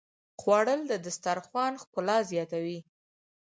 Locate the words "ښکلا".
1.81-2.17